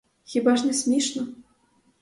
[0.23, 1.27] Хіба ж не смішно?